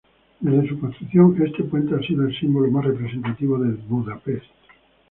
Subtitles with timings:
[0.39, 4.45] Desde su construcción, este puente ha sido el símbolo más representativo de Budapest.